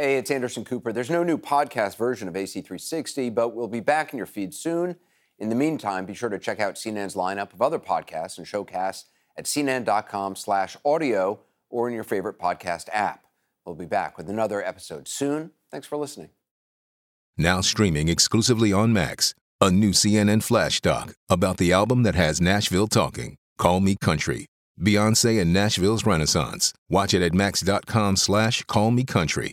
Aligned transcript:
Hey, 0.00 0.16
it's 0.16 0.30
Anderson 0.30 0.64
Cooper. 0.64 0.94
There's 0.94 1.10
no 1.10 1.22
new 1.22 1.36
podcast 1.36 1.98
version 1.98 2.26
of 2.26 2.32
AC360, 2.32 3.34
but 3.34 3.50
we'll 3.50 3.68
be 3.68 3.80
back 3.80 4.14
in 4.14 4.16
your 4.16 4.24
feed 4.24 4.54
soon. 4.54 4.96
In 5.38 5.50
the 5.50 5.54
meantime, 5.54 6.06
be 6.06 6.14
sure 6.14 6.30
to 6.30 6.38
check 6.38 6.58
out 6.58 6.76
CNN's 6.76 7.16
lineup 7.16 7.52
of 7.52 7.60
other 7.60 7.78
podcasts 7.78 8.38
and 8.38 8.46
showcasts 8.46 9.04
at 9.36 9.44
cnn.com 9.44 10.36
slash 10.36 10.74
audio 10.86 11.40
or 11.68 11.86
in 11.86 11.94
your 11.94 12.04
favorite 12.04 12.38
podcast 12.38 12.88
app. 12.94 13.26
We'll 13.66 13.74
be 13.74 13.84
back 13.84 14.16
with 14.16 14.30
another 14.30 14.64
episode 14.64 15.06
soon. 15.06 15.50
Thanks 15.70 15.86
for 15.86 15.98
listening. 15.98 16.30
Now 17.36 17.60
streaming 17.60 18.08
exclusively 18.08 18.72
on 18.72 18.94
Max, 18.94 19.34
a 19.60 19.70
new 19.70 19.90
CNN 19.90 20.42
flash 20.42 20.80
doc 20.80 21.12
about 21.28 21.58
the 21.58 21.74
album 21.74 22.04
that 22.04 22.14
has 22.14 22.40
Nashville 22.40 22.88
talking, 22.88 23.36
Call 23.58 23.80
Me 23.80 23.96
Country. 24.00 24.46
Beyonce 24.80 25.38
and 25.42 25.52
Nashville's 25.52 26.06
Renaissance. 26.06 26.72
Watch 26.88 27.12
it 27.12 27.20
at 27.20 27.34
max.com 27.34 28.16
slash 28.16 28.62
call 28.62 28.92
me 28.92 29.04
country. 29.04 29.52